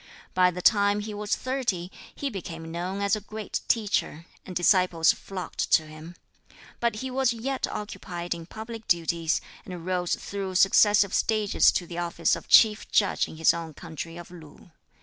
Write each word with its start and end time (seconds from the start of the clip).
By 0.33 0.49
the 0.49 0.63
time 0.63 1.01
he 1.01 1.13
was 1.13 1.35
thirty 1.35 1.91
he 2.15 2.31
became 2.31 2.71
known 2.71 3.01
as 3.01 3.15
a 3.15 3.21
great 3.21 3.61
teacher, 3.67 4.25
and 4.47 4.55
disciples 4.55 5.11
flocked 5.11 5.69
to 5.73 5.85
him. 5.85 6.15
But 6.79 6.95
he 7.05 7.11
was 7.11 7.33
yet 7.33 7.67
occupied 7.67 8.33
in 8.33 8.47
public 8.47 8.87
duties, 8.87 9.41
and 9.63 9.85
rose 9.85 10.15
through 10.15 10.55
successive 10.55 11.13
stages 11.13 11.71
to 11.73 11.85
the 11.85 11.99
office 11.99 12.35
of 12.35 12.47
Chief 12.47 12.89
Judge 12.89 13.27
in 13.27 13.37
his 13.37 13.53
own 13.53 13.75
country 13.75 14.17
of 14.17 14.31
Lu. 14.31 14.71